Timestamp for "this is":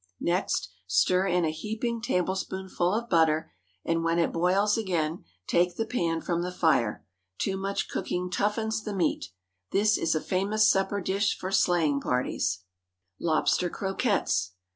9.69-10.15